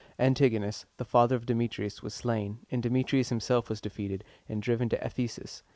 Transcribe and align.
Antigonus, 0.17 0.87
the 0.97 1.05
father 1.05 1.35
of 1.35 1.45
Demetrius, 1.45 2.01
was 2.01 2.15
slain, 2.15 2.65
and 2.71 2.81
Demetrius 2.81 3.29
himself 3.29 3.69
was 3.69 3.79
defeated, 3.79 4.23
and 4.49 4.59
driven 4.59 4.89
to 4.89 5.05
Ephesus. 5.05 5.61